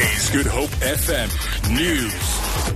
[0.00, 2.74] Today's Good Hope FM News.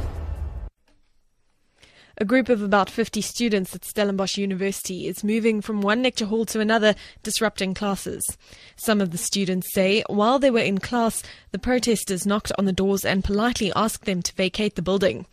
[2.18, 6.44] A group of about 50 students at Stellenbosch University is moving from one lecture hall
[6.44, 8.36] to another, disrupting classes.
[8.76, 12.72] Some of the students say while they were in class, the protesters knocked on the
[12.74, 15.24] doors and politely asked them to vacate the building.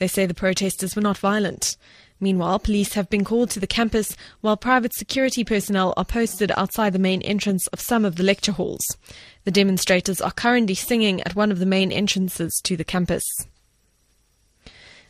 [0.00, 1.78] They say the protesters were not violent.
[2.20, 6.92] Meanwhile, police have been called to the campus while private security personnel are posted outside
[6.92, 8.84] the main entrance of some of the lecture halls.
[9.44, 13.22] The demonstrators are currently singing at one of the main entrances to the campus.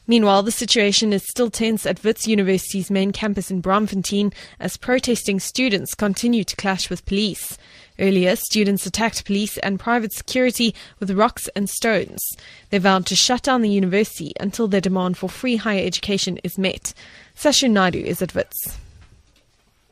[0.06, 5.38] Meanwhile, the situation is still tense at Wits University's main campus in Braamfontein as protesting
[5.38, 7.58] students continue to clash with police.
[7.98, 12.36] Earlier, students attacked police and private security with rocks and stones.
[12.70, 16.58] They vowed to shut down the university until their demand for free higher education is
[16.58, 16.94] met.
[17.34, 18.78] Sasha Naidu is at Wits.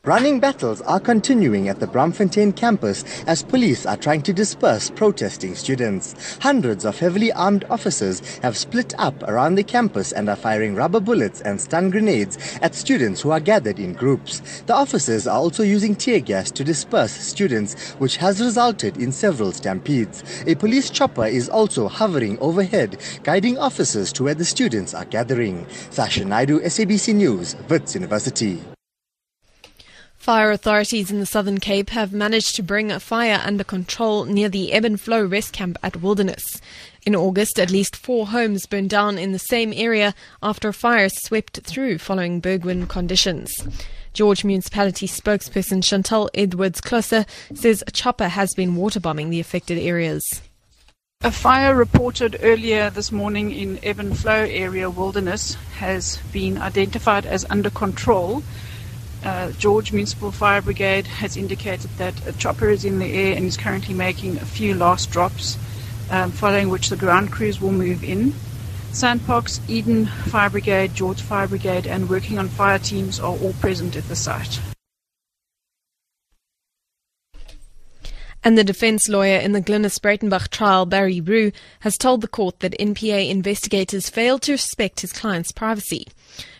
[0.07, 5.53] Running battles are continuing at the Braamfontein campus as police are trying to disperse protesting
[5.53, 6.37] students.
[6.41, 11.01] Hundreds of heavily armed officers have split up around the campus and are firing rubber
[11.01, 14.61] bullets and stun grenades at students who are gathered in groups.
[14.65, 19.51] The officers are also using tear gas to disperse students, which has resulted in several
[19.51, 20.23] stampedes.
[20.47, 25.67] A police chopper is also hovering overhead, guiding officers to where the students are gathering.
[25.89, 28.61] Sasha Naidu, SABC News, Wits University.
[30.27, 34.49] Fire authorities in the Southern Cape have managed to bring a fire under control near
[34.49, 36.59] the Ebb and Flow rest camp at Wilderness.
[37.05, 41.07] In August, at least four homes burned down in the same area after a fire
[41.07, 43.65] swept through following Bergwind conditions.
[44.11, 47.25] George Municipality spokesperson Chantal Edwards-Klose
[47.55, 50.41] says a chopper has been waterbombing the affected areas.
[51.21, 57.25] A fire reported earlier this morning in Ebb and Flow area wilderness has been identified
[57.25, 58.43] as under control
[59.27, 63.43] uh, George Municipal Fire Brigade has indicated that a chopper is in the air and
[63.43, 65.57] is currently making a few last drops,
[66.09, 68.31] um, following which the ground crews will move in.
[68.91, 73.97] SANParks, Eden Fire Brigade, George Fire Brigade, and working on fire teams are all present
[73.97, 74.61] at the site.
[78.45, 81.51] And the defense lawyer in the Glynis Breitenbach trial, Barry Roux,
[81.81, 86.07] has told the court that NPA investigators failed to respect his client's privacy.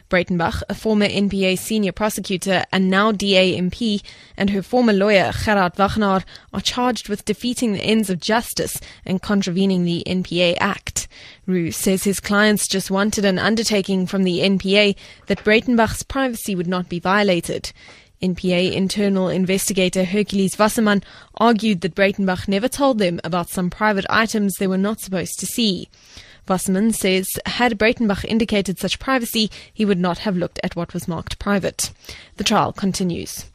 [0.09, 4.01] Breitenbach, a former NPA senior prosecutor and now DA MP,
[4.35, 6.23] and her former lawyer, Gerard Wagner,
[6.53, 11.07] are charged with defeating the ends of justice and contravening the NPA Act.
[11.45, 14.95] Roux says his clients just wanted an undertaking from the NPA
[15.27, 17.71] that Breitenbach's privacy would not be violated.
[18.21, 21.03] NPA internal investigator Hercules Wasserman
[21.35, 25.45] argued that Breitenbach never told them about some private items they were not supposed to
[25.45, 25.87] see.
[26.47, 31.07] Wasserman says had Breitenbach indicated such privacy, he would not have looked at what was
[31.07, 31.91] marked private.
[32.37, 33.45] The trial continues.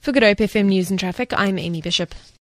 [0.00, 2.14] For Good Hope FM News and Traffic, I'm Amy Bishop.